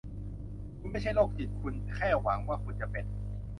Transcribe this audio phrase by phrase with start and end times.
[0.79, 3.05] คุณไม่ใช่โรคจิตคุณแค่หวังว่าคุณจะเป็น?